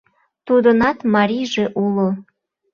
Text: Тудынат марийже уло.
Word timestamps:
Тудынат 0.45 0.97
марийже 1.13 1.65
уло. 1.83 2.09